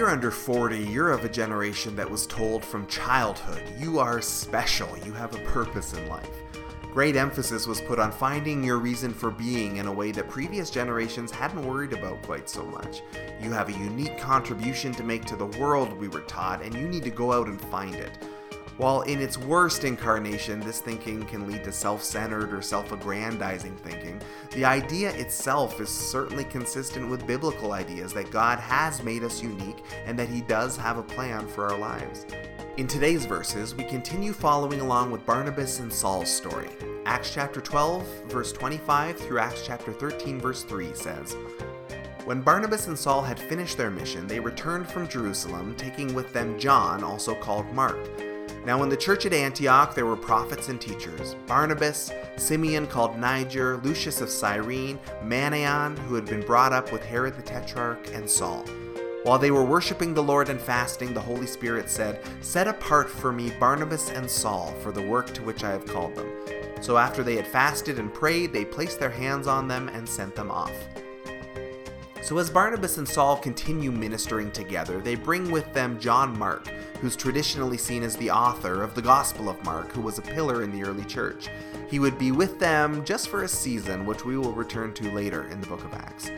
you're 0.00 0.08
under 0.08 0.30
40, 0.30 0.78
you're 0.78 1.10
of 1.10 1.26
a 1.26 1.28
generation 1.28 1.94
that 1.94 2.10
was 2.10 2.26
told 2.26 2.64
from 2.64 2.86
childhood, 2.86 3.62
you 3.78 3.98
are 3.98 4.22
special, 4.22 4.88
you 5.04 5.12
have 5.12 5.34
a 5.34 5.44
purpose 5.44 5.92
in 5.92 6.08
life. 6.08 6.30
Great 6.90 7.16
emphasis 7.16 7.66
was 7.66 7.82
put 7.82 7.98
on 7.98 8.10
finding 8.10 8.64
your 8.64 8.78
reason 8.78 9.12
for 9.12 9.30
being 9.30 9.76
in 9.76 9.86
a 9.86 9.92
way 9.92 10.10
that 10.10 10.30
previous 10.30 10.70
generations 10.70 11.30
hadn't 11.30 11.66
worried 11.66 11.92
about 11.92 12.22
quite 12.22 12.48
so 12.48 12.64
much. 12.64 13.02
You 13.42 13.50
have 13.50 13.68
a 13.68 13.72
unique 13.72 14.16
contribution 14.16 14.92
to 14.92 15.02
make 15.02 15.26
to 15.26 15.36
the 15.36 15.44
world, 15.44 15.92
we 15.92 16.08
were 16.08 16.22
taught, 16.22 16.62
and 16.62 16.74
you 16.74 16.88
need 16.88 17.04
to 17.04 17.10
go 17.10 17.30
out 17.30 17.48
and 17.48 17.60
find 17.60 17.94
it. 17.94 18.26
While 18.80 19.02
in 19.02 19.20
its 19.20 19.36
worst 19.36 19.84
incarnation, 19.84 20.58
this 20.60 20.80
thinking 20.80 21.26
can 21.26 21.46
lead 21.46 21.64
to 21.64 21.70
self 21.70 22.02
centered 22.02 22.54
or 22.54 22.62
self 22.62 22.92
aggrandizing 22.92 23.76
thinking, 23.76 24.18
the 24.52 24.64
idea 24.64 25.10
itself 25.10 25.82
is 25.82 25.90
certainly 25.90 26.44
consistent 26.44 27.10
with 27.10 27.26
biblical 27.26 27.72
ideas 27.72 28.14
that 28.14 28.30
God 28.30 28.58
has 28.58 29.02
made 29.02 29.22
us 29.22 29.42
unique 29.42 29.84
and 30.06 30.18
that 30.18 30.30
He 30.30 30.40
does 30.40 30.78
have 30.78 30.96
a 30.96 31.02
plan 31.02 31.46
for 31.46 31.70
our 31.70 31.76
lives. 31.76 32.24
In 32.78 32.86
today's 32.86 33.26
verses, 33.26 33.74
we 33.74 33.84
continue 33.84 34.32
following 34.32 34.80
along 34.80 35.10
with 35.10 35.26
Barnabas 35.26 35.80
and 35.80 35.92
Saul's 35.92 36.30
story. 36.30 36.70
Acts 37.04 37.34
chapter 37.34 37.60
12, 37.60 38.06
verse 38.28 38.50
25 38.50 39.18
through 39.18 39.40
Acts 39.40 39.66
chapter 39.66 39.92
13, 39.92 40.40
verse 40.40 40.62
3 40.62 40.94
says, 40.94 41.36
when 42.24 42.42
Barnabas 42.42 42.86
and 42.86 42.98
Saul 42.98 43.22
had 43.22 43.40
finished 43.40 43.76
their 43.76 43.90
mission, 43.90 44.26
they 44.26 44.38
returned 44.38 44.88
from 44.88 45.08
Jerusalem, 45.08 45.74
taking 45.76 46.14
with 46.14 46.32
them 46.32 46.58
John, 46.58 47.02
also 47.02 47.34
called 47.34 47.66
Mark. 47.72 47.98
Now, 48.66 48.82
in 48.82 48.90
the 48.90 48.96
church 48.96 49.24
at 49.24 49.32
Antioch, 49.32 49.94
there 49.94 50.04
were 50.04 50.16
prophets 50.16 50.68
and 50.68 50.80
teachers 50.80 51.34
Barnabas, 51.46 52.12
Simeon 52.36 52.86
called 52.86 53.18
Niger, 53.18 53.78
Lucius 53.78 54.20
of 54.20 54.28
Cyrene, 54.28 54.98
Manaen, 55.24 55.98
who 56.00 56.14
had 56.14 56.26
been 56.26 56.44
brought 56.44 56.72
up 56.72 56.92
with 56.92 57.02
Herod 57.02 57.36
the 57.36 57.42
Tetrarch, 57.42 58.14
and 58.14 58.28
Saul. 58.28 58.64
While 59.22 59.38
they 59.38 59.50
were 59.50 59.64
worshiping 59.64 60.14
the 60.14 60.22
Lord 60.22 60.48
and 60.48 60.60
fasting, 60.60 61.12
the 61.12 61.20
Holy 61.20 61.46
Spirit 61.46 61.90
said, 61.90 62.22
Set 62.40 62.66
apart 62.68 63.10
for 63.10 63.32
me 63.32 63.52
Barnabas 63.60 64.10
and 64.10 64.30
Saul 64.30 64.72
for 64.82 64.92
the 64.92 65.02
work 65.02 65.32
to 65.34 65.42
which 65.42 65.62
I 65.64 65.70
have 65.70 65.86
called 65.86 66.14
them. 66.14 66.30
So 66.80 66.96
after 66.96 67.22
they 67.22 67.36
had 67.36 67.46
fasted 67.46 67.98
and 67.98 68.12
prayed, 68.12 68.52
they 68.52 68.64
placed 68.64 68.98
their 68.98 69.10
hands 69.10 69.46
on 69.46 69.68
them 69.68 69.88
and 69.88 70.08
sent 70.08 70.34
them 70.34 70.50
off. 70.50 70.72
So, 72.22 72.36
as 72.36 72.50
Barnabas 72.50 72.98
and 72.98 73.08
Saul 73.08 73.38
continue 73.38 73.90
ministering 73.90 74.50
together, 74.50 75.00
they 75.00 75.14
bring 75.14 75.50
with 75.50 75.72
them 75.72 75.98
John 75.98 76.38
Mark, 76.38 76.68
who's 77.00 77.16
traditionally 77.16 77.78
seen 77.78 78.02
as 78.02 78.14
the 78.16 78.30
author 78.30 78.82
of 78.82 78.94
the 78.94 79.00
Gospel 79.00 79.48
of 79.48 79.64
Mark, 79.64 79.90
who 79.92 80.02
was 80.02 80.18
a 80.18 80.22
pillar 80.22 80.62
in 80.62 80.70
the 80.70 80.84
early 80.84 81.04
church. 81.04 81.48
He 81.88 81.98
would 81.98 82.18
be 82.18 82.30
with 82.30 82.58
them 82.58 83.04
just 83.06 83.28
for 83.28 83.44
a 83.44 83.48
season, 83.48 84.04
which 84.04 84.26
we 84.26 84.36
will 84.36 84.52
return 84.52 84.92
to 84.94 85.10
later 85.12 85.48
in 85.48 85.62
the 85.62 85.66
book 85.66 85.82
of 85.82 85.94
Acts. 85.94 86.30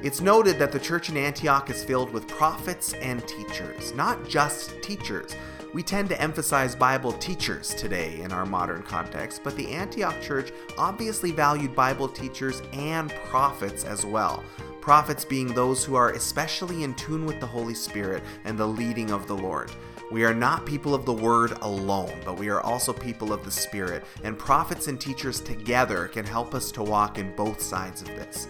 It's 0.00 0.20
noted 0.20 0.60
that 0.60 0.70
the 0.70 0.78
church 0.78 1.08
in 1.08 1.16
Antioch 1.16 1.70
is 1.70 1.82
filled 1.82 2.12
with 2.12 2.28
prophets 2.28 2.92
and 2.94 3.26
teachers, 3.26 3.92
not 3.94 4.28
just 4.28 4.80
teachers. 4.80 5.34
We 5.74 5.82
tend 5.82 6.08
to 6.10 6.22
emphasize 6.22 6.76
Bible 6.76 7.12
teachers 7.12 7.74
today 7.74 8.20
in 8.20 8.30
our 8.30 8.46
modern 8.46 8.82
context, 8.82 9.42
but 9.42 9.56
the 9.56 9.72
Antioch 9.72 10.22
church 10.22 10.52
obviously 10.78 11.32
valued 11.32 11.74
Bible 11.74 12.08
teachers 12.08 12.62
and 12.72 13.10
prophets 13.28 13.84
as 13.84 14.06
well 14.06 14.44
prophets 14.86 15.24
being 15.24 15.48
those 15.48 15.84
who 15.84 15.96
are 15.96 16.10
especially 16.10 16.84
in 16.84 16.94
tune 16.94 17.26
with 17.26 17.40
the 17.40 17.46
Holy 17.46 17.74
Spirit 17.74 18.22
and 18.44 18.56
the 18.56 18.64
leading 18.64 19.10
of 19.10 19.26
the 19.26 19.36
Lord. 19.36 19.72
We 20.12 20.24
are 20.24 20.32
not 20.32 20.64
people 20.64 20.94
of 20.94 21.04
the 21.04 21.12
Word 21.12 21.58
alone, 21.62 22.12
but 22.24 22.38
we 22.38 22.50
are 22.50 22.60
also 22.60 22.92
people 22.92 23.32
of 23.32 23.44
the 23.44 23.50
Spirit, 23.50 24.04
and 24.22 24.38
prophets 24.38 24.86
and 24.86 25.00
teachers 25.00 25.40
together 25.40 26.06
can 26.06 26.24
help 26.24 26.54
us 26.54 26.70
to 26.70 26.84
walk 26.84 27.18
in 27.18 27.34
both 27.34 27.60
sides 27.60 28.00
of 28.00 28.06
this. 28.10 28.46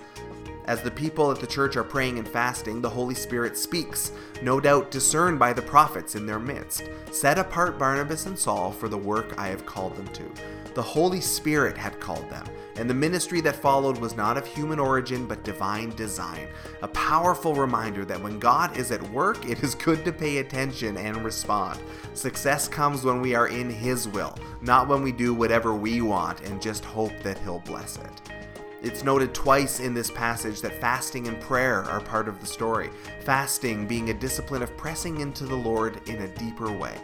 As 0.67 0.83
the 0.83 0.91
people 0.91 1.31
at 1.31 1.39
the 1.39 1.47
church 1.47 1.77
are 1.77 1.85
praying 1.85 2.19
and 2.19 2.27
fasting, 2.27 2.81
the 2.81 2.91
Holy 2.91 3.15
Spirit 3.15 3.57
speaks, 3.57 4.11
no 4.43 4.59
doubt 4.59 4.91
discerned 4.91 5.39
by 5.39 5.53
the 5.53 5.63
prophets 5.63 6.17
in 6.17 6.27
their 6.27 6.41
midst. 6.41 6.83
Set 7.13 7.39
apart 7.39 7.79
Barnabas 7.79 8.27
and 8.27 8.37
Saul 8.37 8.73
for 8.73 8.89
the 8.89 8.99
work 8.99 9.39
I 9.39 9.47
have 9.47 9.65
called 9.65 9.97
them 9.97 10.09
to. 10.09 10.25
The 10.75 10.83
Holy 10.83 11.21
Spirit 11.21 11.79
had 11.79 12.01
called 12.01 12.29
them, 12.29 12.45
and 12.75 12.91
the 12.91 12.95
ministry 12.95 13.41
that 13.43 13.57
followed 13.57 13.97
was 13.97 14.17
not 14.17 14.37
of 14.37 14.45
human 14.45 14.81
origin 14.81 15.27
but 15.27 15.45
divine 15.45 15.91
design. 15.91 16.49
A 16.83 16.89
powerful 16.89 17.55
reminder 17.55 18.05
that 18.05 18.21
when 18.21 18.39
God 18.41 18.77
is 18.77 18.91
at 18.91 19.11
work, 19.11 19.49
it 19.49 19.63
is 19.63 19.75
good 19.77 20.05
to 20.05 20.13
pay 20.13 20.39
attention 20.39 20.97
and 20.97 21.25
respond. 21.25 21.81
Success 22.13 22.67
comes 22.69 23.05
when 23.05 23.21
we 23.21 23.35
are 23.35 23.49
in 23.49 23.71
His 23.71 24.09
will, 24.09 24.37
not 24.61 24.89
when 24.89 25.03
we 25.03 25.13
do 25.13 25.33
whatever 25.33 25.75
we 25.75 26.03
want 26.03 26.41
and 26.43 26.61
just 26.61 26.85
hope 26.85 27.19
that 27.23 27.39
He'll 27.39 27.61
bless 27.61 27.97
it. 27.99 28.36
It's 28.83 29.03
noted 29.03 29.35
twice 29.35 29.81
in 29.81 29.95
this 29.95 30.11
passage 30.11 30.61
that 30.61 30.81
fasting 30.81 31.29
and 31.29 31.41
prayer 31.41 31.85
are 31.85 32.01
part 32.01 32.29
of 32.29 32.41
the 32.41 32.47
story, 32.47 32.91
fasting 33.21 33.87
being 33.87 34.11
a 34.11 34.15
discipline 34.15 34.63
of 34.63 34.77
pressing 34.77 35.21
into 35.21 35.47
the 35.47 35.57
Lord 35.57 36.07
in 36.09 36.23
a 36.23 36.29
deeper 36.29 36.71
way. 36.71 36.95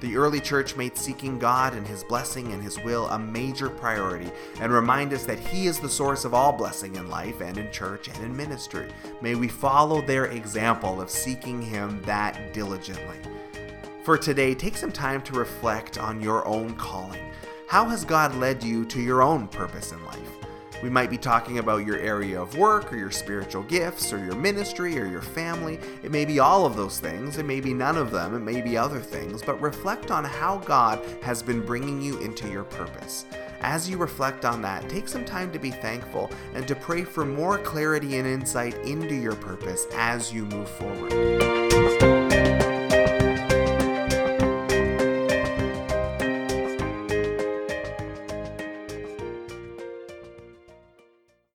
The 0.00 0.16
early 0.16 0.40
church 0.40 0.76
made 0.76 0.96
seeking 0.96 1.38
God 1.38 1.74
and 1.74 1.86
His 1.86 2.04
blessing 2.04 2.52
and 2.52 2.62
His 2.62 2.78
will 2.80 3.06
a 3.08 3.18
major 3.18 3.68
priority 3.68 4.30
and 4.60 4.70
remind 4.70 5.12
us 5.12 5.24
that 5.24 5.38
He 5.38 5.66
is 5.66 5.80
the 5.80 5.88
source 5.88 6.24
of 6.24 6.34
all 6.34 6.52
blessing 6.52 6.94
in 6.96 7.08
life 7.08 7.40
and 7.40 7.58
in 7.58 7.72
church 7.72 8.08
and 8.08 8.24
in 8.24 8.36
ministry. 8.36 8.88
May 9.20 9.34
we 9.34 9.48
follow 9.48 10.02
their 10.02 10.26
example 10.26 11.00
of 11.00 11.10
seeking 11.10 11.60
Him 11.60 12.02
that 12.02 12.52
diligently. 12.52 13.16
For 14.04 14.16
today, 14.16 14.54
take 14.54 14.76
some 14.76 14.92
time 14.92 15.22
to 15.22 15.32
reflect 15.32 15.98
on 15.98 16.20
your 16.20 16.46
own 16.46 16.76
calling. 16.76 17.32
How 17.66 17.86
has 17.86 18.04
God 18.04 18.34
led 18.36 18.62
you 18.62 18.84
to 18.84 19.00
your 19.00 19.22
own 19.22 19.48
purpose 19.48 19.90
in 19.90 20.04
life? 20.04 20.45
We 20.82 20.90
might 20.90 21.10
be 21.10 21.18
talking 21.18 21.58
about 21.58 21.86
your 21.86 21.98
area 21.98 22.40
of 22.40 22.56
work 22.56 22.92
or 22.92 22.96
your 22.96 23.10
spiritual 23.10 23.62
gifts 23.62 24.12
or 24.12 24.18
your 24.18 24.34
ministry 24.34 24.98
or 24.98 25.06
your 25.06 25.22
family. 25.22 25.78
It 26.02 26.10
may 26.10 26.24
be 26.24 26.38
all 26.38 26.66
of 26.66 26.76
those 26.76 27.00
things. 27.00 27.38
It 27.38 27.46
may 27.46 27.60
be 27.60 27.72
none 27.72 27.96
of 27.96 28.10
them. 28.10 28.34
It 28.34 28.40
may 28.40 28.60
be 28.60 28.76
other 28.76 29.00
things. 29.00 29.42
But 29.42 29.60
reflect 29.60 30.10
on 30.10 30.24
how 30.24 30.58
God 30.58 31.04
has 31.22 31.42
been 31.42 31.64
bringing 31.64 32.02
you 32.02 32.18
into 32.20 32.48
your 32.48 32.64
purpose. 32.64 33.24
As 33.62 33.88
you 33.88 33.96
reflect 33.96 34.44
on 34.44 34.60
that, 34.62 34.88
take 34.88 35.08
some 35.08 35.24
time 35.24 35.50
to 35.52 35.58
be 35.58 35.70
thankful 35.70 36.30
and 36.54 36.68
to 36.68 36.74
pray 36.74 37.04
for 37.04 37.24
more 37.24 37.58
clarity 37.58 38.18
and 38.18 38.26
insight 38.26 38.74
into 38.84 39.14
your 39.14 39.34
purpose 39.34 39.86
as 39.94 40.32
you 40.32 40.44
move 40.44 40.68
forward. 40.68 42.15